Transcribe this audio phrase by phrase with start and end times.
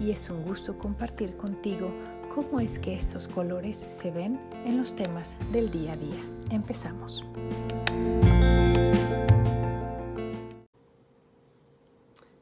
[0.00, 1.90] y es un gusto compartir contigo
[2.34, 6.22] cómo es que estos colores se ven en los temas del día a día.
[6.50, 7.24] Empezamos.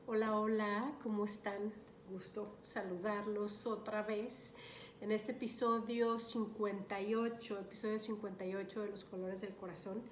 [0.06, 1.72] Hola, hola, ¿cómo están?
[2.10, 4.54] Gusto saludarlos otra vez
[5.00, 10.02] en este episodio 58, episodio 58 de los colores del corazón.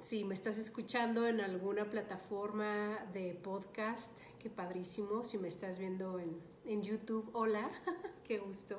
[0.00, 5.24] Si me estás escuchando en alguna plataforma de podcast, qué padrísimo.
[5.24, 7.70] Si me estás viendo en, YouTube, hola,
[8.24, 8.78] qué gusto.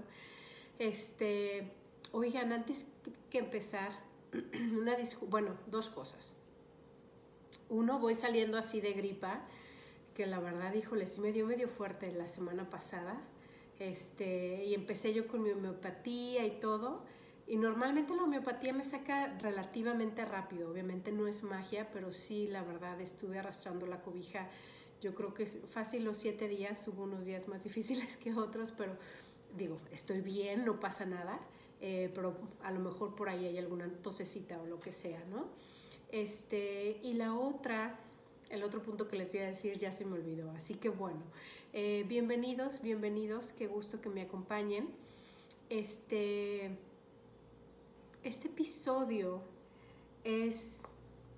[0.80, 1.72] Este,
[2.12, 2.88] oigan, antes
[3.30, 3.92] que empezar,
[4.78, 6.36] una bueno, dos cosas.
[7.70, 9.46] Uno, voy saliendo así de gripa,
[10.16, 13.22] que la verdad, híjole, sí me dio medio fuerte la semana pasada.
[13.80, 17.04] Este, y empecé yo con mi homeopatía y todo
[17.52, 22.64] y normalmente la homeopatía me saca relativamente rápido, obviamente no es magia, pero sí, la
[22.64, 24.48] verdad, estuve arrastrando la cobija.
[25.02, 28.72] Yo creo que es fácil los siete días, hubo unos días más difíciles que otros,
[28.72, 28.96] pero
[29.58, 31.42] digo, estoy bien, no pasa nada,
[31.82, 35.48] eh, pero a lo mejor por ahí hay alguna tosecita o lo que sea, ¿no?
[36.10, 38.00] Este, y la otra,
[38.50, 41.20] el otro punto que les iba a decir ya se me olvidó, así que bueno,
[41.74, 44.88] eh, bienvenidos, bienvenidos, qué gusto que me acompañen.
[45.70, 46.78] Este,
[48.24, 49.42] este episodio
[50.24, 50.84] es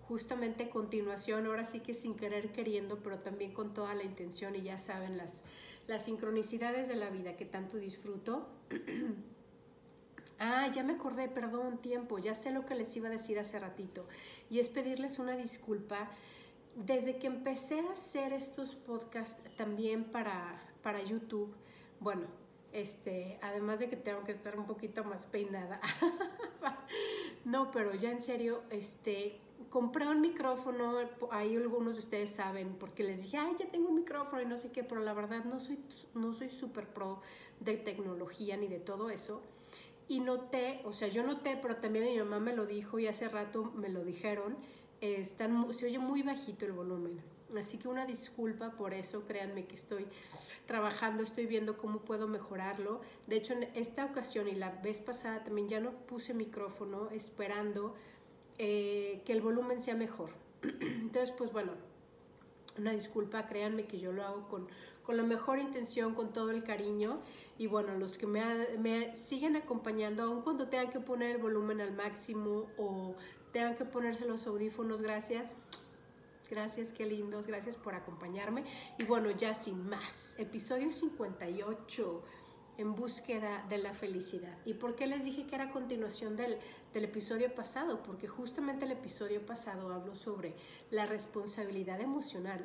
[0.08, 4.62] justamente continuación, ahora sí que sin querer queriendo, pero también con toda la intención y
[4.64, 5.44] ya saben las,
[5.88, 8.48] las sincronicidades de la vida que tanto disfruto.
[10.40, 13.60] ah, ya me acordé, perdón, tiempo, ya sé lo que les iba a decir hace
[13.60, 14.06] ratito
[14.50, 16.12] y es pedirles una disculpa.
[16.76, 21.54] Desde que empecé a hacer estos podcasts también para, para YouTube,
[22.00, 22.26] bueno,
[22.74, 25.80] este, además de que tengo que estar un poquito más peinada.
[27.46, 29.40] no, pero ya en serio, este,
[29.70, 30.98] compré un micrófono,
[31.32, 34.58] ahí algunos de ustedes saben, porque les dije, ay, ya tengo un micrófono y no
[34.58, 35.80] sé qué, pero la verdad no soy,
[36.14, 37.22] no soy súper pro
[37.60, 39.42] de tecnología ni de todo eso.
[40.08, 43.30] Y noté, o sea, yo noté, pero también mi mamá me lo dijo y hace
[43.30, 44.58] rato me lo dijeron,
[45.00, 47.33] están, se oye muy bajito el volumen.
[47.58, 50.06] Así que una disculpa por eso, créanme que estoy
[50.66, 53.02] trabajando, estoy viendo cómo puedo mejorarlo.
[53.28, 57.96] De hecho, en esta ocasión y la vez pasada también ya no puse micrófono esperando
[58.58, 60.32] eh, que el volumen sea mejor.
[60.62, 61.74] Entonces, pues bueno,
[62.78, 64.68] una disculpa, créanme que yo lo hago con,
[65.04, 67.20] con la mejor intención, con todo el cariño.
[67.58, 68.44] Y bueno, los que me,
[68.80, 73.16] me siguen acompañando, aun cuando tengan que poner el volumen al máximo o
[73.52, 75.54] tengan que ponerse los audífonos, gracias
[76.54, 78.64] Gracias, qué lindos, gracias por acompañarme.
[79.00, 82.24] Y bueno, ya sin más, episodio 58,
[82.78, 84.56] en búsqueda de la felicidad.
[84.64, 86.60] ¿Y por qué les dije que era continuación del,
[86.94, 88.04] del episodio pasado?
[88.04, 90.54] Porque justamente el episodio pasado hablo sobre
[90.92, 92.64] la responsabilidad emocional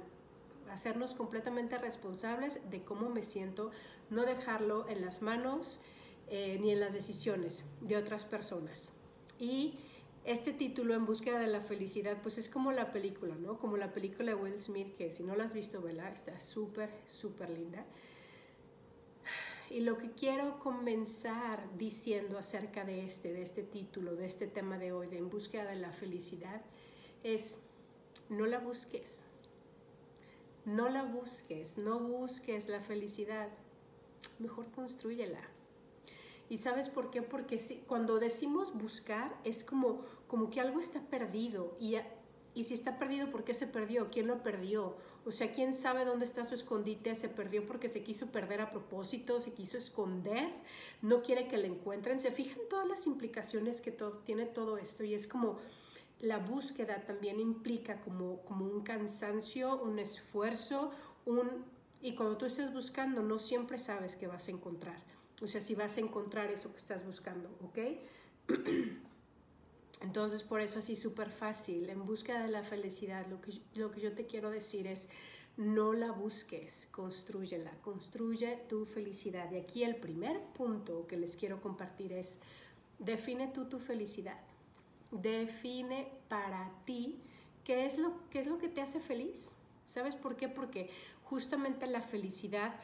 [0.71, 3.71] hacernos completamente responsables de cómo me siento,
[4.11, 5.81] no dejarlo en las manos
[6.29, 8.93] eh, ni en las decisiones de otras personas.
[9.39, 9.79] Y
[10.29, 13.59] este título, En búsqueda de la felicidad, pues es como la película, ¿no?
[13.59, 16.91] Como la película de Will Smith, que si no la has visto, vela, está súper,
[17.07, 17.87] súper linda.
[19.71, 24.79] Y lo que quiero comenzar diciendo acerca de este, de este título, de este tema
[24.79, 26.63] de hoy, de En búsqueda de la felicidad,
[27.23, 27.59] es
[28.29, 29.25] no la busques.
[30.67, 33.49] No la busques, no busques la felicidad.
[34.39, 35.41] Mejor construyela.
[36.51, 37.23] ¿Y sabes por qué?
[37.23, 41.97] Porque si, cuando decimos buscar es como, como que algo está perdido y,
[42.55, 44.11] y si está perdido, ¿por qué se perdió?
[44.11, 44.97] ¿Quién lo perdió?
[45.25, 47.15] O sea, ¿quién sabe dónde está su escondite?
[47.15, 49.41] ¿Se perdió porque se quiso perder a propósito?
[49.41, 50.49] ¿Se quiso esconder?
[51.03, 52.21] ¿No quiere que le encuentren?
[52.21, 55.03] ¿Se fijan todas las implicaciones que todo, tiene todo esto?
[55.03, 55.59] Y es como
[56.21, 60.91] la búsqueda también implica como, como un cansancio, un esfuerzo,
[61.27, 61.65] un...
[62.01, 65.03] Y cuando tú estás buscando, no siempre sabes qué vas a encontrar.
[65.43, 67.79] O sea, si vas a encontrar eso que estás buscando, ¿ok?
[70.01, 74.01] Entonces, por eso así súper fácil, en búsqueda de la felicidad, lo que, lo que
[74.01, 75.09] yo te quiero decir es,
[75.57, 79.51] no la busques, construyela, construye tu felicidad.
[79.51, 82.39] Y aquí el primer punto que les quiero compartir es,
[82.99, 84.39] define tú tu felicidad.
[85.11, 87.19] Define para ti
[87.65, 89.55] qué es lo, qué es lo que te hace feliz.
[89.87, 90.49] ¿Sabes por qué?
[90.49, 90.91] Porque
[91.25, 92.79] justamente la felicidad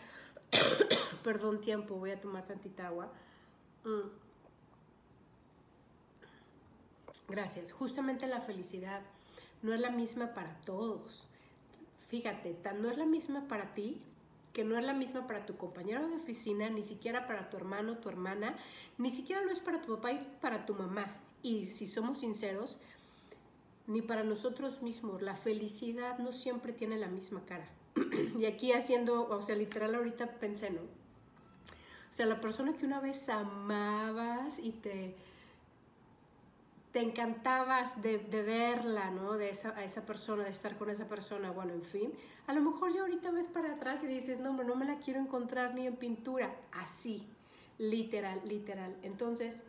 [1.22, 3.12] Perdón, tiempo, voy a tomar tantita agua.
[3.84, 4.23] Mm.
[7.28, 7.72] Gracias.
[7.72, 9.02] Justamente la felicidad
[9.62, 11.26] no es la misma para todos.
[12.08, 14.00] Fíjate, no es la misma para ti,
[14.52, 17.98] que no es la misma para tu compañero de oficina, ni siquiera para tu hermano,
[17.98, 18.56] tu hermana,
[18.98, 21.06] ni siquiera lo es para tu papá y para tu mamá.
[21.42, 22.78] Y si somos sinceros,
[23.86, 25.22] ni para nosotros mismos.
[25.22, 27.68] La felicidad no siempre tiene la misma cara.
[28.38, 30.80] y aquí haciendo, o sea, literal ahorita pensé, ¿no?
[30.80, 35.16] O sea, la persona que una vez amabas y te,
[36.94, 39.32] te encantabas de, verla, ¿no?
[39.32, 42.12] De esa, persona, de estar con esa persona, bueno, en fin.
[42.46, 45.00] A lo mejor ya ahorita ves para atrás y dices, no, hombre, no me la
[45.00, 46.54] quiero encontrar ni en pintura.
[46.70, 47.26] Así,
[47.78, 48.96] literal, literal.
[49.02, 49.64] Entonces,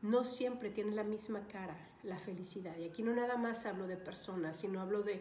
[0.00, 2.74] no siempre tiene la misma cara la felicidad.
[2.78, 5.20] Y aquí no nada más hablo de personas, sino hablo de,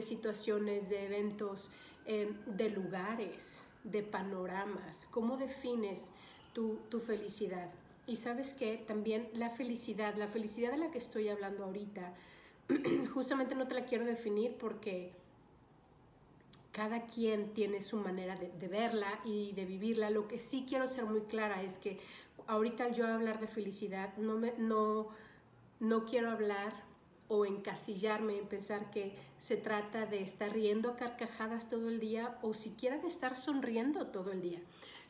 [0.00, 1.72] situaciones, de eventos,
[2.06, 5.08] em, de lugares, de panoramas.
[5.10, 6.12] ¿Cómo defines
[6.52, 7.72] tu, tu felicidad?
[8.06, 12.14] Y sabes que también la felicidad, la felicidad de la que estoy hablando ahorita,
[13.14, 15.12] justamente no te la quiero definir porque
[16.74, 20.10] cada quien tiene su manera de, verla y de vivirla.
[20.10, 21.98] Lo que sí quiero ser muy clara es que
[22.46, 25.08] ahorita yo hablar de felicidad no, me, no,
[25.78, 26.74] no quiero hablar
[27.28, 32.38] o encasillarme en pensar que se trata de estar riendo a carcajadas todo el día
[32.42, 34.60] o siquiera de estar sonriendo todo el día.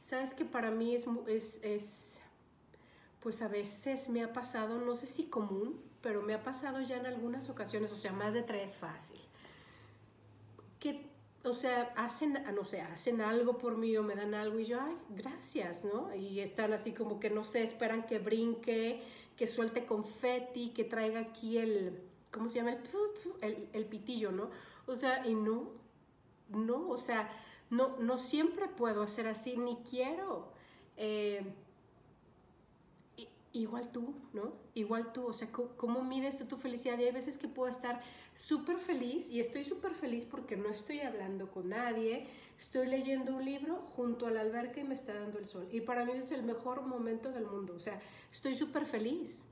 [0.00, 2.20] Sabes que para mí es, es, es
[3.25, 6.99] pues a veces me ha pasado, no sé si común, pero me ha pasado ya
[6.99, 9.19] en algunas ocasiones, o sea, más de tres fácil,
[10.79, 11.06] que,
[11.43, 14.79] o sea, hacen, no sé, hacen algo por mí o me dan algo y yo,
[14.79, 16.15] ay, gracias, ¿no?
[16.15, 19.00] Y están así como que, no sé, esperan que brinque,
[19.38, 21.99] que suelte confeti, que traiga aquí el,
[22.31, 22.76] ¿cómo se llama?
[23.41, 24.50] El, el, pitillo, ¿no?
[24.87, 25.71] O sea, y no,
[26.50, 27.31] no, o sea,
[27.71, 30.53] no, no siempre puedo hacer así, ni quiero.
[30.99, 31.55] Eh,
[33.55, 34.53] igual tú, ¿no?
[34.75, 36.99] Igual tú, o sea, ¿cómo, mides tú tu felicidad?
[36.99, 38.01] Y hay veces que puedo estar
[38.35, 42.27] súper feliz y estoy súper feliz porque no estoy hablando con nadie,
[42.59, 45.69] estoy leyendo un libro junto a la alberca y me está dando el sol.
[45.71, 48.01] Y para mí es el mejor momento del mundo, o sea,
[48.33, 49.47] estoy súper feliz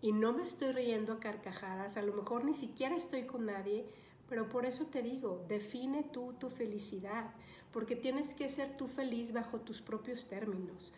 [0.00, 3.86] y no me estoy riendo a carcajadas, a lo mejor ni siquiera estoy con nadie,
[4.26, 7.30] pero por eso te digo, define tú tu felicidad,
[7.72, 10.94] porque tienes que ser tú feliz bajo tus propios términos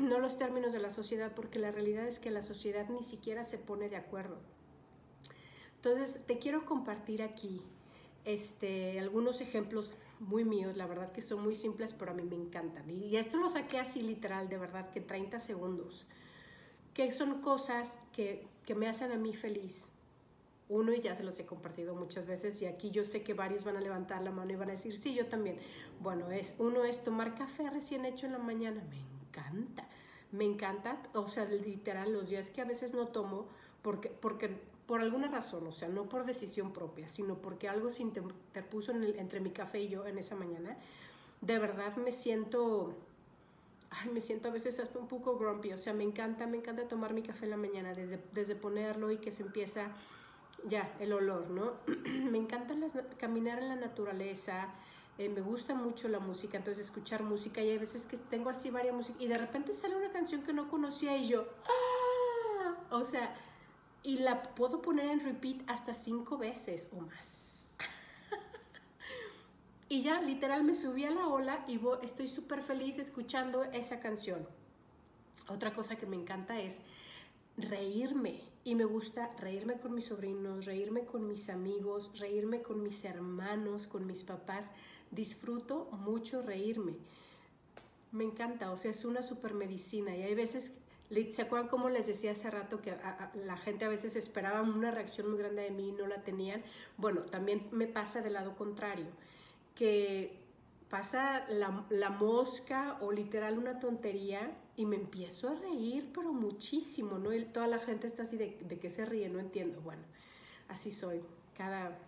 [0.00, 3.44] no los términos de la sociedad, porque la realidad es que la sociedad ni siquiera
[3.44, 4.38] se pone de acuerdo.
[5.76, 7.62] Entonces, te quiero compartir aquí
[8.24, 12.36] este, algunos ejemplos muy míos, la verdad que son muy simples, pero a mí me
[12.36, 12.90] encantan.
[12.90, 16.06] Y esto lo saqué así literal, de verdad, que 30 segundos,
[16.94, 19.86] que son cosas que, que me hacen a mí feliz.
[20.68, 23.64] Uno, y ya se los he compartido muchas veces, y aquí yo sé que varios
[23.64, 25.58] van a levantar la mano y van a decir, sí, yo también.
[26.00, 29.86] Bueno, es, uno es tomar café recién hecho en la mañana, me encanta.
[30.30, 33.46] Me encanta, o sea, literal, los días que a veces no tomo,
[33.82, 34.10] porque,
[34.86, 39.40] por alguna razón, o sea, no por decisión propia, sino porque algo se interpuso entre
[39.40, 40.76] mi café y yo en esa mañana,
[41.40, 42.94] de verdad me siento,
[44.12, 47.14] me siento a veces hasta un poco grumpy, o sea, me encanta, me encanta tomar
[47.14, 49.92] mi café en la mañana, desde, desde ponerlo y que se empieza
[50.66, 51.74] ya el olor, ¿no?
[52.30, 52.74] me encanta
[53.16, 54.74] caminar en la naturaleza,
[55.18, 58.70] eh, me gusta mucho la música, entonces escuchar música y hay veces que tengo así
[58.70, 62.76] varias músicas y de repente sale una canción que no conocía y yo, ¡ah!
[62.90, 63.34] O sea,
[64.04, 67.74] y la puedo poner en repeat hasta cinco veces o más.
[69.88, 74.46] y ya, literal, me subí a la ola y estoy súper feliz escuchando esa canción.
[75.48, 76.82] Otra cosa que me encanta es
[77.56, 78.42] reírme.
[78.64, 83.86] Y me gusta reírme con mis sobrinos, reírme con mis amigos, reírme con mis hermanos,
[83.86, 84.72] con mis papás
[85.10, 86.94] disfruto mucho reírme.
[88.12, 90.74] Me encanta, o sea, es una super medicina y hay veces,
[91.30, 92.96] ¿se acuerdan cómo les decía hace rato que
[93.34, 96.62] la gente a veces esperaba una reacción muy grande de mí y no la tenían?
[96.96, 99.06] Bueno, también me pasa del lado contrario,
[99.74, 100.38] que
[100.88, 107.32] pasa la, mosca o literal una tontería y me empiezo a reír, pero muchísimo, ¿no?
[107.34, 109.80] Y toda la gente está así de que se ríe, no entiendo.
[109.82, 110.02] Bueno,
[110.68, 111.20] así soy,
[111.56, 111.98] cada...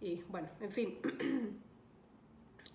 [0.00, 0.98] Y bueno, en fin.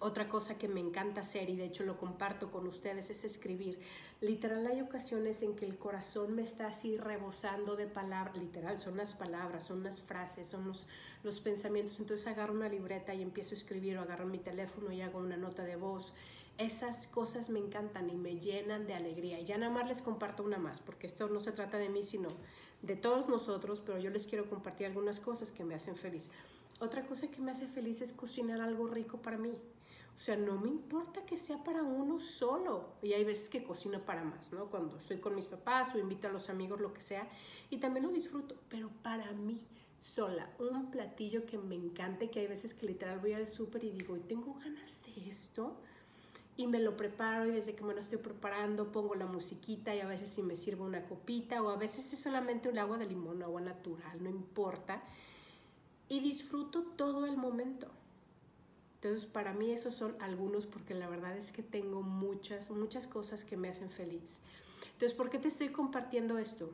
[0.06, 3.80] Otra cosa que me encanta hacer y de hecho lo comparto con ustedes es escribir.
[4.20, 8.98] Literal hay ocasiones en que el corazón me está así rebosando de palabras, literal son
[8.98, 12.02] las palabras, son las frases, son los, pensamientos.
[12.02, 15.38] Entonces agarro una libreta y empiezo a escribir o agarro mi teléfono y hago una
[15.38, 16.14] nota de voz.
[16.58, 19.40] Esas cosas me encantan y me llenan de alegría.
[19.40, 22.04] Y ya nada más les comparto una más, porque esto no se trata de mí,
[22.04, 22.28] sino
[22.82, 26.30] de todos nosotros, pero yo les quiero compartir algunas cosas que me hacen feliz.
[26.82, 29.54] Otra cosa que me hace feliz es cocinar algo rico para mí.
[30.16, 32.94] O sea, no me importa que sea para uno solo.
[33.02, 34.68] Y hay veces que cocino para más, ¿no?
[34.68, 37.28] Cuando estoy con mis papás o invito a los amigos, lo que sea.
[37.70, 38.56] Y también lo disfruto.
[38.70, 39.66] Pero para mí,
[40.00, 43.92] sola, un platillo que me encante, que hay veces que literal voy al súper y
[43.92, 45.78] digo, tengo ganas de esto.
[46.56, 50.02] Y me lo preparo y desde que me lo estoy preparando pongo la musiquita y
[50.02, 53.08] a veces si me sirvo una copita o a veces es solamente un agua de
[53.08, 55.02] limón, agua natural, no importa.
[56.10, 57.88] Y disfruto todo el momento.
[59.04, 63.44] Entonces, para mí esos son algunos porque la verdad es que tengo muchas, muchas cosas
[63.44, 64.38] que me hacen feliz.
[64.94, 66.72] Entonces, ¿por qué te estoy compartiendo esto?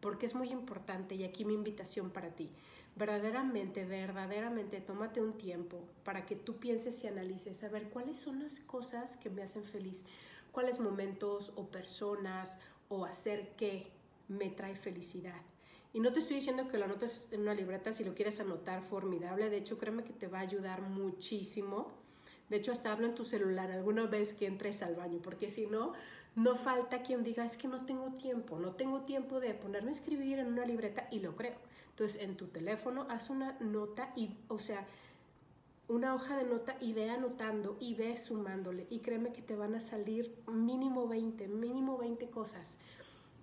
[0.00, 2.50] Porque es muy importante y aquí mi invitación para ti.
[2.96, 8.40] Verdaderamente, verdaderamente, tómate un tiempo para que tú pienses y analices a ver cuáles son
[8.40, 10.04] las cosas que me hacen feliz,
[10.50, 12.58] cuáles momentos o personas
[12.88, 13.86] o hacer qué
[14.26, 15.40] me trae felicidad.
[15.92, 18.82] Y no te estoy diciendo que lo anotes en una libreta si lo quieres anotar,
[18.82, 19.50] formidable.
[19.50, 21.90] De hecho, créeme que te va a ayudar muchísimo.
[22.48, 25.66] De hecho, hasta hablo en tu celular alguna vez que entres al baño, porque si
[25.66, 25.92] no,
[26.34, 29.94] no falta quien diga, es que no tengo tiempo, no tengo tiempo de ponerme a
[29.94, 31.56] escribir en una libreta y lo creo.
[31.90, 34.86] Entonces, en tu teléfono, haz una nota y, o sea,
[35.88, 38.86] una hoja de nota y ve anotando y ve sumándole.
[38.88, 42.78] Y créeme que te van a salir mínimo 20, mínimo 20 cosas.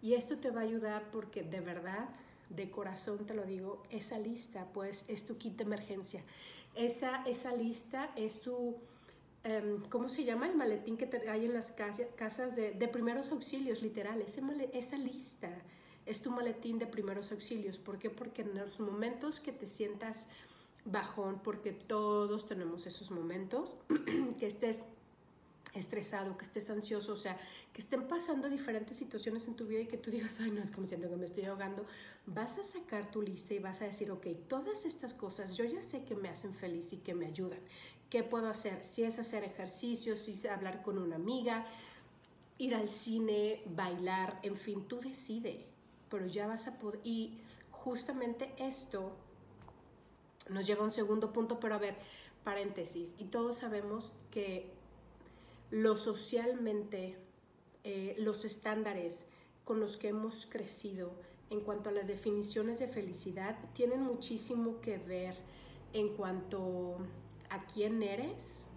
[0.02, 2.10] Y esto te va a ayudar porque de verdad
[2.50, 6.24] de corazón te lo digo, esa lista pues es tu kit de emergencia.
[6.76, 8.76] Esa, esa lista es tu,
[9.44, 10.48] em, ¿cómo se llama?
[10.48, 14.22] El maletín que hay en las casas de, de primeros auxilios, literal.
[14.22, 15.50] esa lista
[16.06, 17.78] es tu maletín de primeros auxilios.
[17.78, 18.10] ¿Por qué?
[18.10, 20.28] Porque en los momentos que te sientas
[20.86, 23.78] bajón, porque todos tenemos esos momentos,
[24.40, 24.86] que estés
[25.74, 27.38] estresado, que estés ansioso, o sea,
[27.74, 30.72] que estén pasando diferentes situaciones en tu vida y que tú digas, ay, no, es
[30.72, 31.86] como siento que me estoy ahogando,
[32.26, 35.82] vas a sacar tu lista y vas a decir, ok, todas estas cosas yo ya
[35.82, 37.60] sé que me hacen feliz y que me ayudan.
[38.10, 38.84] ¿Qué puedo hacer?
[38.84, 41.68] Si es hacer ejercicios, si es hablar con una amiga,
[42.58, 45.66] ir al cine, bailar, en fin, tú decide,
[46.10, 47.38] pero ya vas a poder, y
[47.72, 49.16] justamente esto
[50.50, 51.96] nos lleva a un segundo punto, pero a ver,
[52.44, 54.79] paréntesis, y todos sabemos que
[55.72, 57.18] lo socialmente,
[57.84, 59.26] eh, los estándares
[59.64, 61.12] con los que hemos crecido
[61.50, 65.36] en cuanto a las definiciones de felicidad tienen muchísimo que ver
[65.94, 66.98] en cuanto
[67.50, 68.68] a quién eres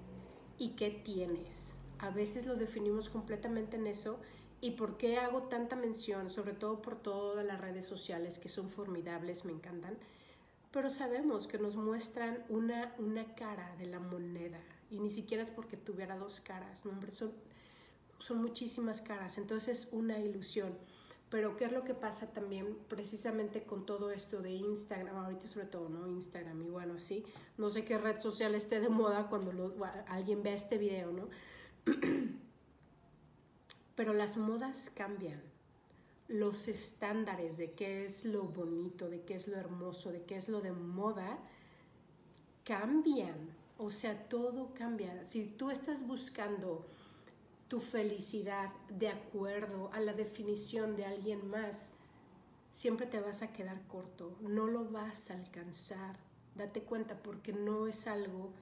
[0.58, 1.76] y qué tienes.
[1.98, 4.18] A veces lo definimos completamente en eso
[4.60, 8.70] y por qué hago tanta mención, sobre todo por todas las redes sociales que son
[8.70, 9.96] formidables, me encantan,
[10.70, 14.60] pero sabemos que nos muestran una, una cara de la moneda
[14.92, 16.92] y ni siquiera es porque tuviera dos caras, ¿no?
[16.92, 17.32] Hombre, son,
[18.18, 20.76] son muchísimas caras, entonces es una ilusión.
[21.30, 25.64] Pero ¿qué es lo que pasa también precisamente con todo esto de Instagram, ahorita sobre
[25.64, 26.06] todo, ¿no?
[26.06, 27.24] Instagram y bueno, así,
[27.56, 29.74] no sé qué red social esté de moda cuando
[30.08, 31.30] alguien vea este video, ¿no?
[33.96, 35.42] Pero las modas cambian,
[36.28, 40.50] los estándares de qué es lo bonito, de qué es lo hermoso, de qué es
[40.50, 41.38] lo de moda,
[42.64, 45.24] cambian o sea, todo cambia.
[45.26, 46.86] Si tú estás buscando
[47.68, 51.92] tu felicidad de acuerdo a la definición de alguien más,
[52.70, 56.16] siempre te vas a quedar corto, no lo vas a alcanzar.
[56.54, 58.52] Date cuenta porque no es algo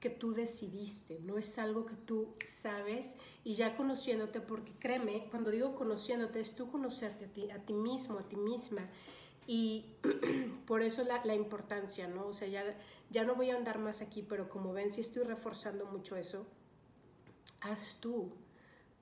[0.00, 5.50] que tú decidiste, no es algo que tú sabes y ya conociéndote, porque créeme, cuando
[5.50, 8.88] digo conociéndote es tú conocerte a ti, a ti mismo, a ti misma
[9.48, 9.86] y
[10.66, 12.26] por eso la, la, importancia, ¿no?
[12.26, 12.62] O sea, ya,
[13.10, 16.46] ya no voy a andar más aquí, pero como ven, si estoy reforzando mucho eso,
[17.62, 18.30] haz tú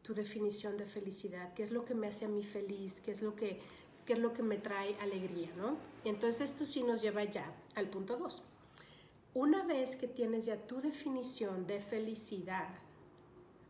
[0.07, 3.23] tu definición de felicidad, qué es lo que me hace a mí feliz, qué es
[3.23, 3.59] lo que,
[4.07, 5.79] qué es lo que me trae alegría, ¿no?
[6.05, 8.41] Entonces esto sí nos lleva ya al punto 2.
[9.35, 12.69] Una vez que tienes ya tu definición de felicidad,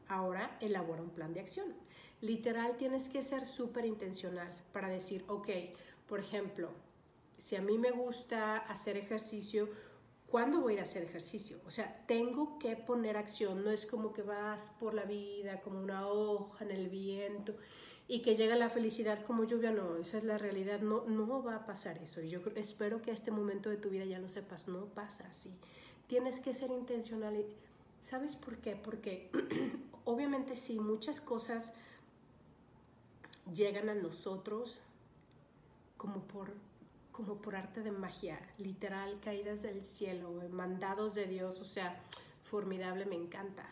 [0.08, 1.72] ahora elabora un plan de acción.
[2.20, 5.48] Literal, tienes que ser súper intencional para decir, ok,
[6.08, 6.70] por ejemplo,
[7.36, 9.68] si a mí me gusta hacer ejercicio,
[10.28, 11.58] ¿cuándo voy a ir a hacer ejercicio?
[11.66, 15.80] O sea, tengo que poner acción, no es como que vas por la vida como
[15.80, 17.54] una hoja en el viento
[18.08, 21.56] y que llega la felicidad como lluvia, no, esa es la realidad, no, no va
[21.56, 22.20] a pasar eso.
[22.20, 25.26] Y yo espero que a este momento de tu vida ya lo sepas, no pasa
[25.28, 25.52] así.
[26.06, 27.44] Tienes que ser intencional.
[28.00, 28.76] ¿Sabes por qué?
[28.76, 29.30] Porque
[30.04, 31.72] obviamente sí, muchas cosas
[33.52, 34.84] llegan a nosotros
[36.06, 36.52] como por,
[37.10, 42.00] como por arte de magia, literal, caídas del cielo, eh, mandados de Dios, o sea,
[42.44, 43.68] formidable, me encanta.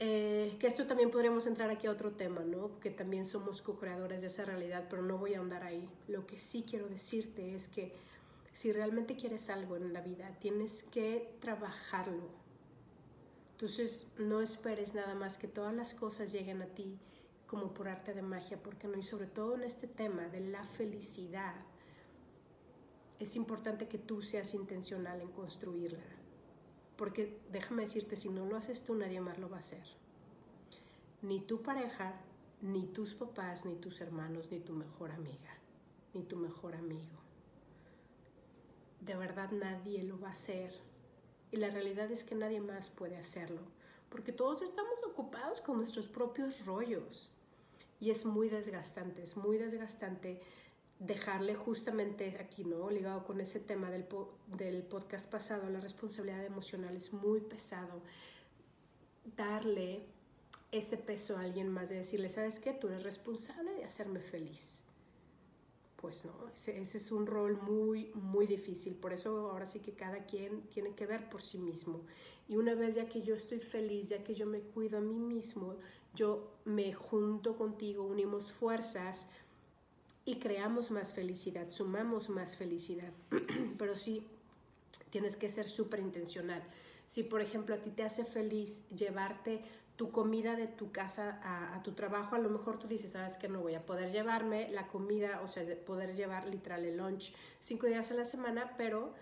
[0.00, 2.80] Eh, que esto también podríamos entrar aquí a otro tema, ¿no?
[2.80, 5.86] Que también somos co-creadores de esa realidad, pero no voy a ahondar ahí.
[6.08, 7.92] Lo que sí quiero decirte es que
[8.52, 12.28] Si realmente quieres algo en la vida, tienes que trabajarlo.
[13.50, 16.96] Entonces, no esperes nada más que todas las cosas lleguen a ti
[17.46, 20.64] como por arte de magia, porque no, y sobre todo en este tema de la
[20.64, 21.54] felicidad,
[23.18, 26.04] es importante que tú seas intencional en construirla.
[26.96, 29.84] Porque déjame decirte, si no lo haces tú, nadie más lo va a hacer.
[31.22, 32.14] Ni tu pareja,
[32.60, 35.58] ni tus papás, ni tus hermanos, ni tu mejor amiga,
[36.12, 37.18] ni tu mejor amigo.
[39.00, 40.72] De verdad nadie lo va a hacer.
[41.50, 43.62] Y la realidad es que nadie más puede hacerlo.
[44.14, 47.32] Porque todos estamos ocupados con nuestros propios rollos.
[47.98, 50.40] Y es muy desgastante, es muy desgastante
[51.00, 52.90] dejarle justamente aquí, ¿no?
[52.90, 54.06] Ligado con ese tema del,
[54.56, 58.02] del podcast pasado, la responsabilidad emocional es muy pesado.
[59.36, 60.06] Darle
[60.70, 62.72] ese peso a alguien más, de decirle, ¿sabes qué?
[62.72, 64.83] Tú eres responsable de hacerme feliz.
[66.04, 68.94] Pues no, ese, es un rol muy, muy difícil.
[68.94, 72.02] Por eso ahora sí que cada quien tiene que ver por sí mismo.
[72.46, 75.18] Y una vez ya que yo estoy feliz, ya que yo me cuido a mí
[75.18, 75.76] mismo,
[76.14, 79.28] yo me junto contigo, unimos fuerzas
[80.26, 83.14] y creamos más felicidad, sumamos más felicidad.
[83.78, 84.26] Pero sí,
[85.08, 86.62] tienes que ser súper intencional.
[87.06, 89.62] Si, por ejemplo, a ti te hace feliz llevarte
[89.96, 93.48] tu comida de tu casa a, tu trabajo, a lo mejor tú dices, sabes que
[93.48, 97.86] no voy a poder llevarme la comida, o sea, poder llevar literal el lunch cinco
[97.86, 99.14] días a la semana, pero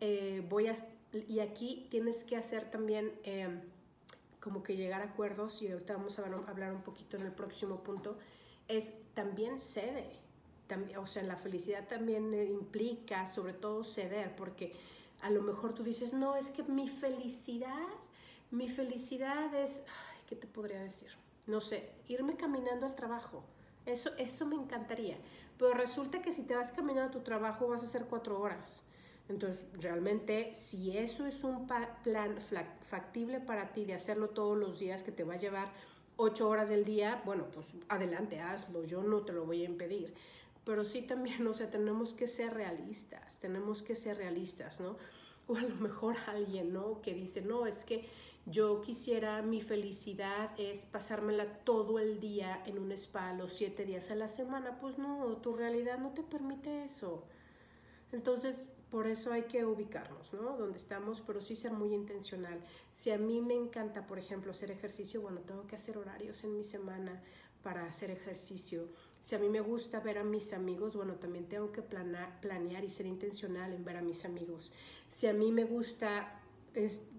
[0.00, 0.76] eh, voy a...
[1.28, 3.60] Y aquí tienes que hacer también eh,
[4.40, 7.82] como que llegar a acuerdos, y ahorita vamos a hablar un poquito en el próximo
[7.82, 8.18] punto,
[8.68, 10.22] es también cede
[10.98, 14.72] o sea, la felicidad también eh, implica sobre todo ceder, porque
[15.20, 17.88] a lo mejor tú dices, no, es que mi felicidad,
[18.50, 19.82] mi felicidad es,
[20.32, 21.10] ¿qué te podría decir?
[21.46, 23.44] No sé, irme caminando al trabajo.
[23.84, 25.18] Eso, eso me encantaría.
[25.58, 28.82] Pero resulta que si te vas caminando a tu trabajo vas a hacer cuatro horas.
[29.28, 31.66] Entonces, realmente, si eso es un
[32.02, 32.38] plan
[32.80, 35.70] factible para ti de hacerlo todos los días que te va a llevar
[36.16, 40.14] ocho horas del día, bueno, pues adelante, hazlo, yo no te lo voy a impedir
[40.64, 44.96] pero sí también, o sea, tenemos que ser realistas, tenemos que ser realistas, ¿no?
[45.56, 47.00] A lo mejor alguien, ¿no?
[47.02, 48.06] Que dice, no, es que
[48.46, 54.10] yo quisiera, mi felicidad es pasármela todo el día en un spa, los siete días
[54.10, 54.78] a la semana.
[54.80, 57.24] Pues no, tu realidad no te permite eso.
[58.10, 60.58] Entonces, por eso hay que ubicarnos, ¿no?
[60.58, 62.60] Donde estamos, pero sí ser muy intencional.
[62.92, 66.54] Si a mí me encanta, por ejemplo, hacer ejercicio, bueno, tengo que hacer horarios en
[66.54, 67.22] mi semana
[67.62, 68.88] para hacer ejercicio.
[69.20, 72.84] Si a mí me gusta ver a mis amigos, bueno, también tengo que planear, planear
[72.84, 74.72] y ser intencional en ver a mis amigos.
[75.08, 76.40] Si a mí me gusta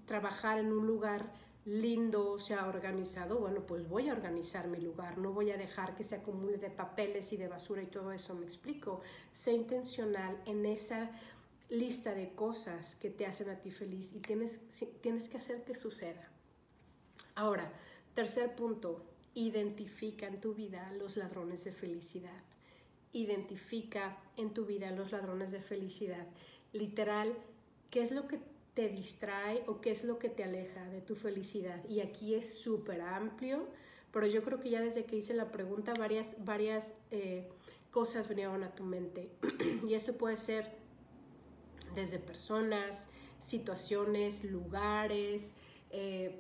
[0.06, 1.32] trabajar en un lugar
[1.66, 5.96] lindo, o sea, organizado, bueno, pues voy a organizar mi lugar, no voy a dejar
[5.96, 9.00] que se acumule de papeles y de basura y todo eso, me explico.
[9.32, 11.10] Sé intencional en esa
[11.70, 14.60] lista de cosas que te hacen a ti feliz y tienes,
[15.02, 16.30] tienes que hacer que suceda.
[17.36, 17.72] Ahora,
[18.14, 22.44] tercer punto, Identifica en tu vida los ladrones de felicidad.
[23.12, 26.28] Identifica en tu vida los ladrones de felicidad.
[26.72, 27.36] Literal,
[27.90, 28.40] ¿qué es lo que
[28.74, 31.84] te distrae o qué es lo que te aleja de tu felicidad?
[31.88, 33.68] Y aquí es súper amplio,
[34.12, 37.48] pero yo creo que ya desde que hice la pregunta varias, varias eh,
[37.92, 39.30] cosas vinieron a tu mente.
[39.88, 40.72] y esto puede ser
[41.96, 43.08] desde personas,
[43.40, 45.54] situaciones, lugares,
[45.92, 46.40] eh,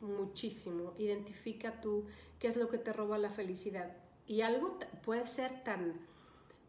[0.00, 0.94] muchísimo.
[0.98, 2.06] Identifica tú
[2.38, 3.96] qué es lo que te roba la felicidad.
[4.26, 6.00] Y algo puede ser tan,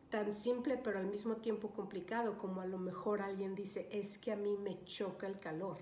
[0.10, 4.32] tan simple, pero al mismo tiempo complicado, como a lo mejor alguien dice, es que
[4.32, 5.78] a mí me choca el calor.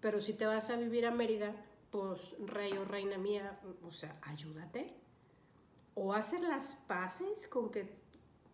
[0.00, 1.54] Pero si te vas a vivir a Mérida,
[1.90, 4.94] pues rey o reina mía, o sea, ayúdate.
[5.94, 7.88] O hacer las paces con que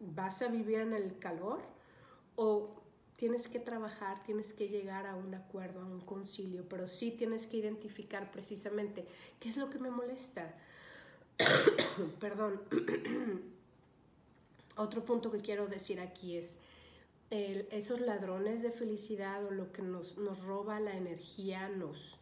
[0.00, 1.60] vas a vivir en el calor,
[2.36, 2.82] o
[3.18, 7.48] tienes que trabajar, tienes que llegar a un acuerdo, a un concilio, pero sí tienes
[7.48, 9.04] que identificar precisamente
[9.40, 10.54] qué es lo que me molesta.
[12.20, 12.60] Perdón.
[14.76, 16.58] Otro punto que quiero decir aquí es
[17.30, 22.18] esos ladrones de felicidad o lo que nos, nos roba la energía, nos,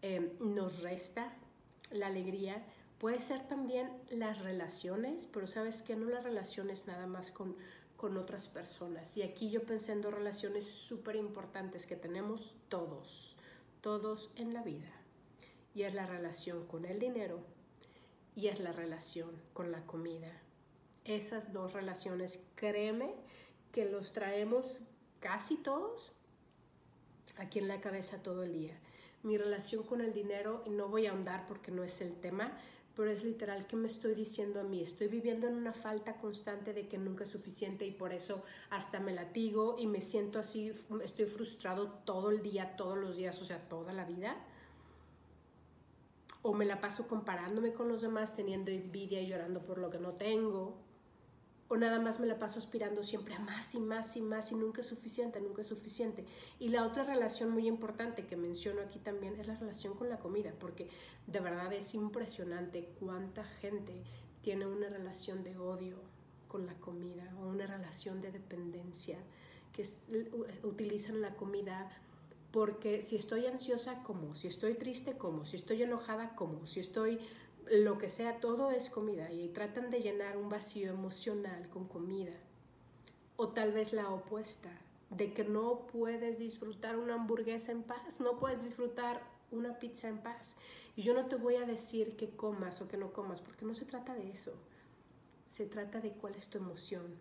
[0.00, 1.34] em, nos resta
[1.90, 2.64] la alegría,
[2.98, 7.56] puede ser también las relaciones, pero sabes que no las relaciones nada más con
[7.96, 9.16] con otras personas.
[9.16, 13.36] Y aquí yo pensé en dos relaciones súper importantes que tenemos todos,
[13.80, 14.92] todos en la vida.
[15.74, 17.40] Y es la relación con el dinero
[18.34, 20.32] y es la relación con la comida.
[21.04, 23.14] Esas dos relaciones, créeme
[23.72, 24.82] que los traemos
[25.20, 26.12] casi todos
[27.36, 28.78] aquí en la cabeza todo el día.
[29.22, 32.58] Mi relación con el dinero, no voy a ahondar porque no es el tema,
[32.96, 36.72] pero es literal que me estoy diciendo a mí, estoy viviendo en una falta constante
[36.72, 40.72] de que nunca es suficiente y por eso hasta me latigo y me siento así,
[41.04, 44.36] estoy frustrado todo el día, todos los días, o sea, toda la vida.
[46.40, 49.98] O me la paso comparándome con los demás, teniendo envidia y llorando por lo que
[49.98, 50.85] no tengo
[51.68, 54.54] o nada más me la paso aspirando siempre a más y más y más y
[54.54, 56.24] nunca es suficiente, nunca es suficiente.
[56.58, 60.18] Y la otra relación muy importante que menciono aquí también es la relación con la
[60.18, 60.88] comida, porque
[61.26, 64.04] de verdad es impresionante cuánta gente
[64.42, 65.96] tiene una relación de odio
[66.46, 69.18] con la comida o una relación de dependencia,
[69.72, 69.84] que
[70.62, 71.90] utilizan la comida
[72.50, 77.18] porque si estoy ansiosa, como, si estoy triste, como, si estoy enojada, como, si estoy
[77.70, 82.34] lo que sea, todo es comida y tratan de llenar un vacío emocional con comida.
[83.36, 84.70] O tal vez la opuesta,
[85.10, 90.18] de que no puedes disfrutar una hamburguesa en paz, no puedes disfrutar una pizza en
[90.18, 90.56] paz.
[90.96, 93.74] Y yo no te voy a decir que comas o que no comas, porque no
[93.74, 94.52] se trata de eso.
[95.48, 97.14] Se trata de cuál es tu emoción.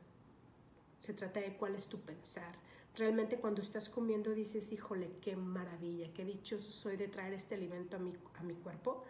[0.99, 2.55] Se trata de cuál es tu pensar.
[2.95, 7.97] Realmente cuando estás comiendo dices, híjole, qué maravilla, qué dichoso soy de traer este alimento
[7.97, 9.03] a mi, a mi cuerpo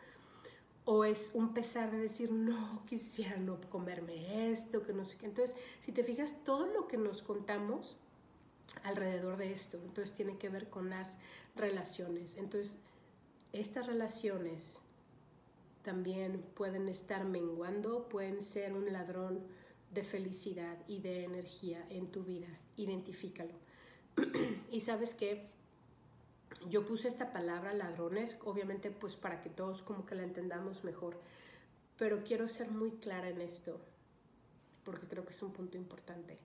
[0.86, 5.26] o es un pesar de decir, no, quisiera no comerme esto, que no sé qué.
[5.26, 7.98] Entonces, si te fijas, todo lo que nos contamos
[8.84, 11.18] alrededor de esto, entonces tiene que ver con las
[11.56, 12.38] relaciones.
[12.38, 12.78] Entonces,
[13.52, 14.80] estas relaciones
[15.82, 19.42] también pueden estar menguando, pueden ser un ladrón
[19.92, 22.48] de felicidad y de energía en tu vida.
[22.76, 23.54] Identifícalo.
[24.72, 25.50] y sabes que
[26.70, 31.20] yo puse esta palabra ladrones, obviamente pues para que todos como que la entendamos mejor,
[31.98, 33.80] pero quiero ser muy clara en esto,
[34.84, 36.38] porque creo que es un punto importante.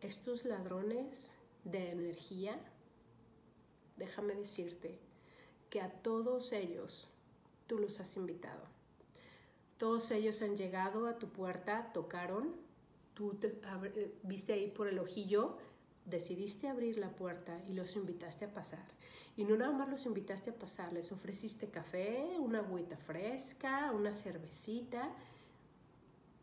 [0.00, 1.32] Estos ladrones
[1.64, 2.58] de energía,
[3.96, 4.98] déjame decirte
[5.70, 7.08] que a todos ellos
[7.66, 8.62] tú los has invitado.
[9.78, 12.54] Todos ellos han llegado a tu puerta, tocaron,
[13.14, 15.56] tú te, eh, viste ahí por el ojillo
[16.04, 18.84] decidiste abrir la puerta y los invitaste a pasar.
[19.36, 24.12] Y no nada más los invitaste a pasar, les ofreciste café, una agüita fresca, una
[24.12, 25.10] cervecita.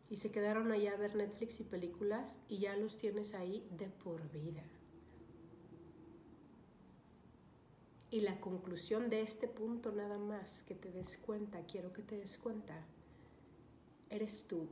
[0.08, 3.88] Y se quedaron allá a ver Netflix y películas y ya los tienes ahí de
[3.88, 4.64] por vida.
[8.10, 12.16] Y la conclusión de este punto nada más, que te des cuenta, quiero que te
[12.16, 12.74] des cuenta,
[14.08, 14.66] eres tú,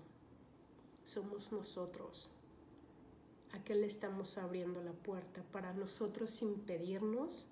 [1.04, 2.32] somos nosotros
[3.52, 7.46] a qué le estamos abriendo la puerta para nosotros impedirnos,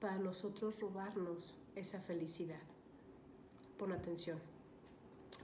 [0.00, 2.60] para nosotros robarnos esa felicidad.
[3.78, 4.38] Pon atención.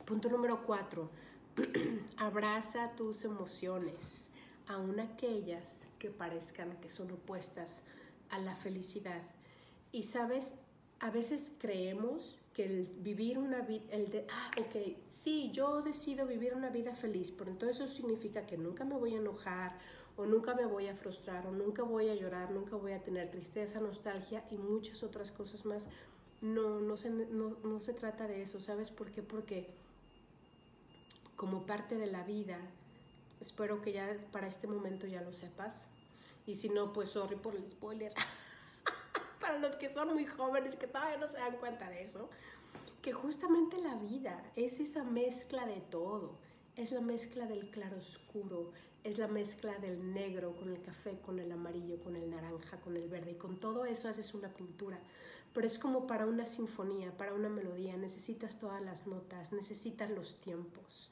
[0.04, 1.10] Punto número cuatro.
[2.16, 4.30] Abraza tus emociones,
[4.66, 7.82] aun aquellas que parezcan que son opuestas
[8.30, 9.22] a la felicidad.
[9.92, 10.54] Y sabes,
[11.00, 16.26] a veces creemos que el vivir una vida, el de, ah, ok, sí, yo decido
[16.26, 19.78] vivir una vida feliz, pero entonces eso significa que nunca me voy a enojar
[20.18, 23.30] o nunca me voy a frustrar o nunca voy a llorar, nunca voy a tener
[23.30, 25.88] tristeza, nostalgia y muchas otras cosas más.
[26.40, 29.22] No, no se, no, no se trata de eso, ¿sabes por qué?
[29.22, 29.68] Porque
[31.36, 32.58] como parte de la vida,
[33.40, 35.86] espero que ya para este momento ya lo sepas.
[36.46, 38.12] Y si no, pues sorry por el spoiler.
[39.40, 42.28] para los que son muy jóvenes que todavía no se dan cuenta de eso.
[43.02, 46.47] Que justamente la vida es esa mezcla de todo.
[46.78, 48.70] Es la mezcla del claroscuro,
[49.02, 52.96] es la mezcla del negro con el café, con el amarillo, con el naranja, con
[52.96, 53.32] el verde.
[53.32, 55.00] Y con todo eso haces una pintura.
[55.52, 57.96] Pero es como para una sinfonía, para una melodía.
[57.96, 61.10] Necesitas todas las notas, necesitas los tiempos.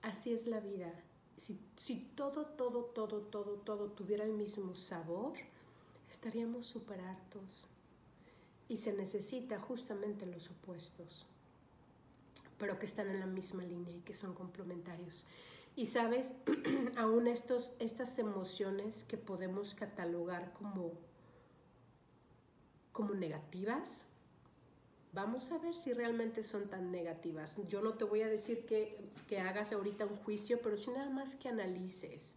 [0.00, 0.94] Así es la vida.
[1.38, 5.32] Si, si todo, todo, todo, todo, todo tuviera el mismo sabor,
[6.08, 7.64] estaríamos súper hartos.
[8.68, 11.26] Y se necesita justamente los opuestos,
[12.58, 15.24] pero que están en la misma línea y que son complementarios.
[15.76, 16.34] Y sabes,
[16.96, 20.92] aún estos, estas emociones que podemos catalogar como,
[22.92, 24.06] como negativas,
[25.12, 27.58] vamos a ver si realmente son tan negativas.
[27.68, 31.10] Yo no te voy a decir que, que hagas ahorita un juicio, pero sí nada
[31.10, 32.36] más que analices.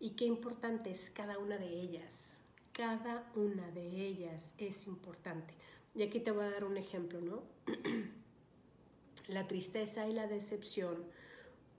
[0.00, 2.38] Y qué importante es cada una de ellas.
[2.72, 5.54] Cada una de ellas es importante.
[5.94, 7.42] Y aquí te voy a dar un ejemplo, ¿no?
[9.26, 11.04] la tristeza y la decepción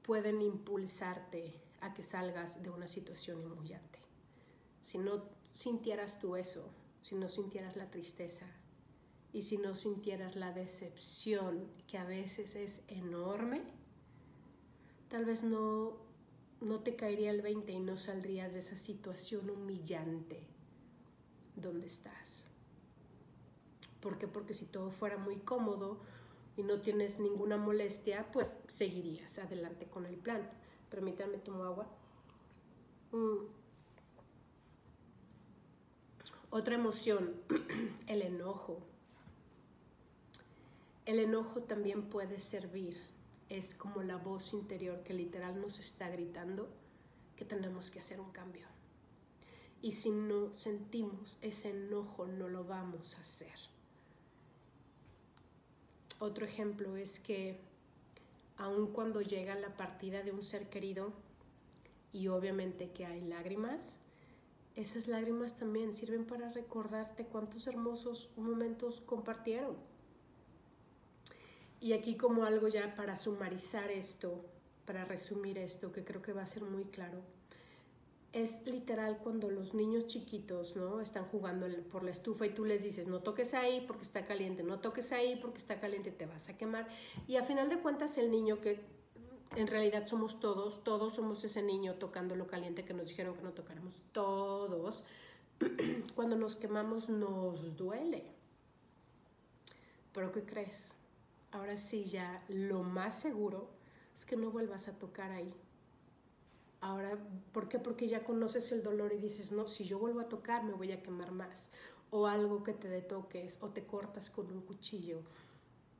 [0.01, 3.99] pueden impulsarte a que salgas de una situación humillante.
[4.81, 6.69] Si no sintieras tú eso,
[7.01, 8.45] si no sintieras la tristeza
[9.34, 13.63] y si no sintieras la decepción que a veces es enorme,
[15.10, 15.97] tal vez no,
[16.62, 20.47] no te caería el 20 y no saldrías de esa situación humillante
[21.55, 22.47] donde estás.
[24.01, 24.27] ¿Por qué?
[24.27, 25.99] Porque si todo fuera muy cómodo,
[26.58, 30.50] y no tienes ninguna molestia, pues seguirías adelante con el plan.
[30.89, 31.88] Permítanme tomar agua.
[33.12, 33.46] Mm.
[36.50, 37.36] Otra emoción,
[38.08, 38.80] el enojo.
[41.06, 43.00] El enojo también puede servir,
[43.50, 46.70] es como la voz interior que literal nos está gritando
[47.36, 48.68] que tenemos que hacer un cambio.
[49.82, 53.75] Y si no sentimos ese enojo, no lo vamos a hacer.
[56.26, 57.60] Otro ejemplo es que
[58.58, 61.14] aun cuando llega la partida de un ser querido
[62.12, 64.00] y obviamente que hay lágrimas,
[64.76, 69.76] esas lágrimas también sirven para recordarte cuántos hermosos momentos compartieron.
[71.80, 74.44] Y aquí como algo ya para sumarizar esto,
[74.88, 77.22] para resumir esto, que creo que va a ser muy claro,
[78.36, 81.00] es literal cuando los niños chiquitos, ¿no?
[81.00, 84.62] Están jugando por la estufa y tú les dices, no toques ahí porque está caliente,
[84.62, 86.86] no toques ahí porque está caliente, te vas a quemar.
[87.30, 88.82] Y a final de cuentas el niño que
[89.56, 93.41] en realidad somos todos, todos somos ese niño tocando lo caliente que nos dijeron que
[93.41, 95.06] no tocáramos, todos.
[96.15, 98.26] Cuando nos quemamos nos duele.
[100.13, 100.93] Pero ¿qué crees?
[101.54, 103.69] Ahora sí ya lo más seguro
[104.13, 105.54] es que no vuelvas a tocar ahí
[106.82, 107.18] Ahora,
[107.52, 107.80] ¿por qué?
[107.80, 110.92] Porque ya conoces el dolor y dices, no, si yo vuelvo a tocar me voy
[110.92, 111.70] a quemar más.
[112.12, 115.22] O algo que te detoques o te cortas con un cuchillo.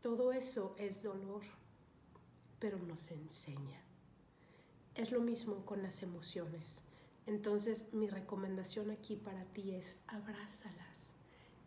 [0.02, 1.42] Todo eso es dolor,
[2.60, 3.82] pero nos enseña.
[4.94, 6.84] Es lo mismo con las emociones.
[7.26, 11.16] Entonces mi recomendación aquí para ti es abrázalas,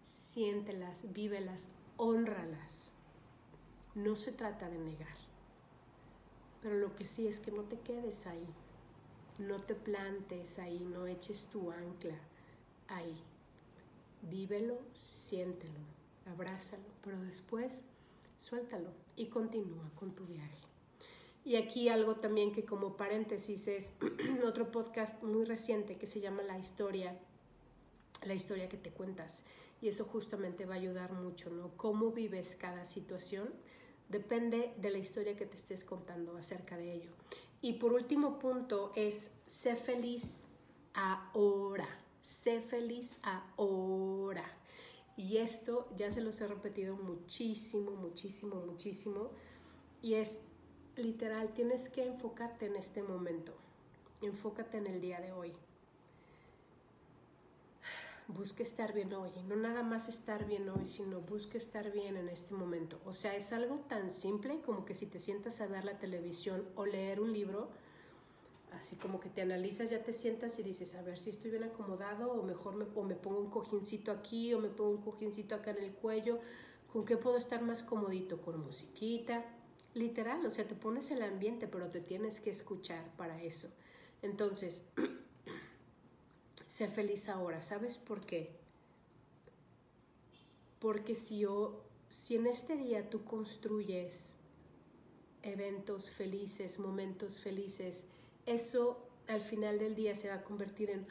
[0.03, 2.93] siéntelas, vívelas, honralas.
[3.95, 5.17] No se trata de negar,
[6.63, 8.47] pero lo que sí es que no te quedes ahí,
[9.39, 12.19] no te plantes ahí, no eches tu ancla
[12.89, 13.17] ahí.
[14.23, 15.79] Vívelo, siéntelo,
[16.27, 17.83] abrázalo, pero después
[18.39, 20.59] suéltalo y continúa con tu viaje.
[21.45, 23.93] Y aquí algo también que como paréntesis es
[24.45, 27.17] otro podcast muy reciente que se llama La historia,
[28.25, 29.45] la historia que te cuentas.
[29.81, 31.71] Y eso justamente va a ayudar mucho, ¿no?
[31.77, 33.49] Cómo vives cada situación
[34.09, 37.11] depende de la historia que te estés contando acerca de ello.
[37.61, 40.47] Y por último punto es, sé feliz
[40.95, 41.89] ahora,
[42.21, 44.45] sé feliz ahora.
[45.17, 49.31] Y esto ya se los he repetido muchísimo, muchísimo, muchísimo.
[50.01, 50.41] Y es
[50.97, 53.53] literal, tienes que enfocarte en este momento.
[54.23, 55.55] Enfócate en el día de hoy
[58.29, 59.31] busque estar bien hoy.
[59.49, 63.01] no nada más estar bien hoy, sino busque estar bien en este momento.
[63.07, 66.69] O sea, es algo tan simple como que si te sientas a ver la televisión
[66.77, 67.71] o leer un libro,
[68.73, 71.65] así como que te analizas, ya te sientas y dices, a ver si estoy bien
[71.65, 75.55] acomodado o mejor me, o me pongo un cojincito aquí o me pongo un cojincito
[75.55, 76.39] acá en el cuello.
[76.93, 78.43] ¿Con qué puedo estar más comodito?
[78.43, 79.45] Con musiquita.
[79.95, 83.71] Literal, o sea, te pones el ambiente, pero te tienes que escuchar para eso.
[84.21, 84.85] Entonces,
[86.69, 87.61] ser feliz ahora.
[87.63, 88.55] ¿Sabes por qué?
[90.79, 94.35] Porque si, yo, si en este día tú construyes
[95.43, 98.05] eventos felices, momentos felices,
[98.47, 101.07] eso al final del día se va a convertir en,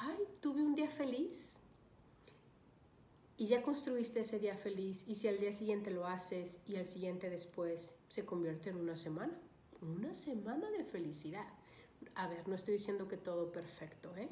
[0.00, 1.58] ay, tuve un día feliz.
[3.36, 6.86] Y ya construiste ese día feliz y si al día siguiente lo haces y al
[6.86, 9.32] siguiente después se convierte en una semana,
[9.80, 11.46] una semana de felicidad.
[12.16, 14.28] A ver, no estoy diciendo que todo perfecto, ¿eh?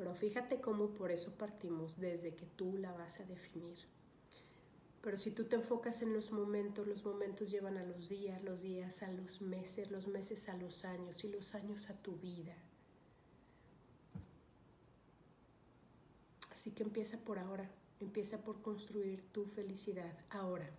[0.00, 3.76] Pero fíjate cómo por eso partimos desde que tú la vas a definir.
[5.02, 8.62] Pero si tú te enfocas en los momentos, los momentos llevan a los días, los
[8.62, 12.56] días a los meses, los meses a los años y los años a tu vida.
[16.50, 20.70] Así que empieza por ahora, empieza por construir tu felicidad ahora.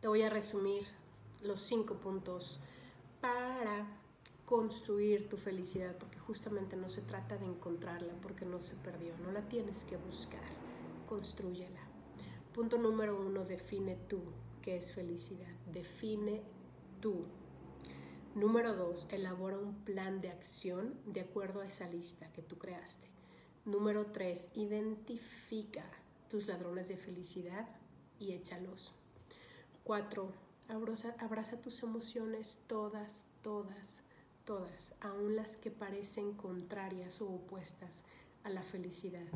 [0.00, 0.88] Te voy a resumir
[1.40, 2.58] los cinco puntos
[3.20, 3.99] para
[4.50, 9.30] construir tu felicidad, porque justamente no se trata de encontrarla porque no se perdió, no
[9.30, 10.42] la tienes que buscar,
[11.08, 11.78] construyela.
[12.52, 14.20] Punto número uno, define tú
[14.60, 16.42] qué es felicidad, define
[17.00, 17.26] tú.
[18.34, 23.08] Número dos, elabora un plan de acción de acuerdo a esa lista que tú creaste.
[23.64, 25.84] Número tres, identifica
[26.28, 27.68] tus ladrones de felicidad
[28.18, 28.92] y échalos.
[29.84, 30.32] Cuatro,
[30.66, 34.02] abraza, abraza tus emociones todas, todas,
[34.44, 38.04] todas, aun las que parecen contrarias o opuestas
[38.44, 39.26] a la felicidad.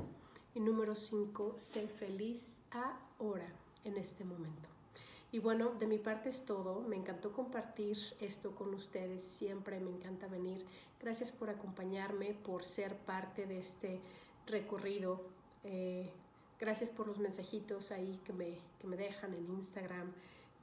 [0.54, 3.48] Y número cinco, sé feliz ahora,
[3.84, 4.68] en este momento.
[5.32, 6.80] Y bueno, de mi parte es todo.
[6.82, 9.24] Me encantó compartir esto con ustedes.
[9.24, 10.64] Siempre me encanta venir.
[11.00, 14.00] Gracias por acompañarme, por ser parte de este
[14.46, 15.20] recorrido.
[15.64, 16.08] Eh,
[16.60, 20.12] gracias por los mensajitos ahí que me, que me dejan en Instagram.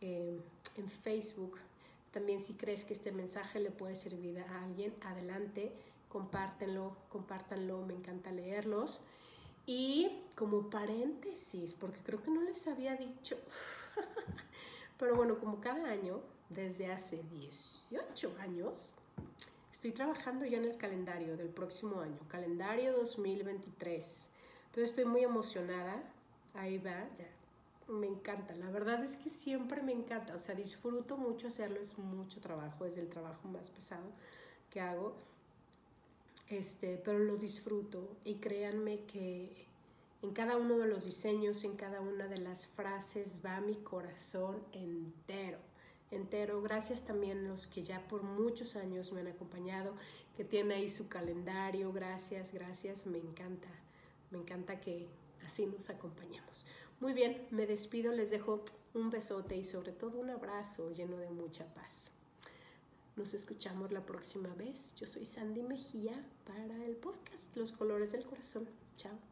[0.01, 0.41] eh,
[0.75, 1.58] en Facebook.
[2.12, 5.71] También si crees que este mensaje le puede servir a alguien, adelante,
[6.10, 9.02] compártenlo, compártanlo, me encanta leerlos.
[9.65, 13.38] Y como paréntesis, porque creo que no les había dicho,
[14.97, 18.93] pero bueno, como cada año, desde hace 18 años,
[19.71, 24.30] estoy trabajando ya en el calendario del próximo año, calendario 2023.
[24.65, 26.04] Entonces estoy muy emocionada.
[26.54, 27.40] Ahí va, ya.
[27.91, 31.97] Me encanta, la verdad es que siempre me encanta, o sea, disfruto mucho hacerlo, es
[31.97, 34.10] mucho trabajo, es el trabajo más pesado
[34.69, 35.13] que hago,
[36.47, 39.67] este, pero lo disfruto y créanme que
[40.21, 44.63] en cada uno de los diseños, en cada una de las frases va mi corazón
[44.71, 45.60] entero
[46.12, 46.62] entero.
[46.62, 49.93] Gracias también a los que ya por muchos años me han acompañado,
[50.36, 51.91] que tienen ahí su calendario.
[51.91, 53.06] Gracias, gracias.
[53.06, 53.69] Me encanta,
[54.30, 55.08] me encanta que
[55.45, 56.65] así nos acompañemos.
[57.01, 61.31] Muy bien, me despido, les dejo un besote y sobre todo un abrazo lleno de
[61.31, 62.11] mucha paz.
[63.15, 64.93] Nos escuchamos la próxima vez.
[64.97, 68.69] Yo soy Sandy Mejía para el podcast Los Colores del Corazón.
[68.95, 69.30] Chao.